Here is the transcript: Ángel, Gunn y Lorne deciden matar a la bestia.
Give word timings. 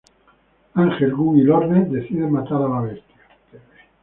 Ángel, 0.73 1.13
Gunn 1.13 1.37
y 1.37 1.43
Lorne 1.43 1.85
deciden 1.87 2.31
matar 2.31 2.59
a 2.63 2.67
la 2.67 2.81
bestia. 2.81 3.17